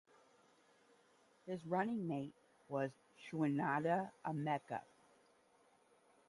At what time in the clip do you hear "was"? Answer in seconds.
2.67-2.89